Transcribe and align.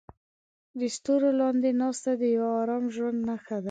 د 0.79 0.81
ستورو 0.95 1.29
لاندې 1.41 1.69
ناسته 1.81 2.11
د 2.21 2.23
یو 2.37 2.47
ارام 2.61 2.85
ژوند 2.95 3.19
نښه 3.29 3.55
ده. 3.57 3.59